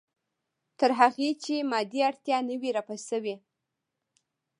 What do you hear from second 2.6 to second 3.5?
وي رفع شوې.